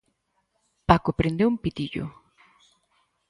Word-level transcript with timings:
Paco 0.87 1.11
prendeu 1.19 1.47
un 1.53 1.57
pitillo. 1.63 2.05